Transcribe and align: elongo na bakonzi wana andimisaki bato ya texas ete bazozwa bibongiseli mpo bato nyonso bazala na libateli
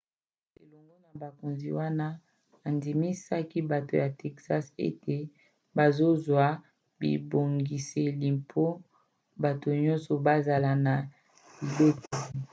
elongo 0.61 0.95
na 1.03 1.11
bakonzi 1.21 1.67
wana 1.77 2.07
andimisaki 2.67 3.57
bato 3.71 3.93
ya 4.03 4.09
texas 4.21 4.65
ete 4.87 5.17
bazozwa 5.77 6.45
bibongiseli 6.99 8.27
mpo 8.39 8.63
bato 9.43 9.67
nyonso 9.83 10.11
bazala 10.25 10.71
na 10.85 10.93
libateli 11.63 12.39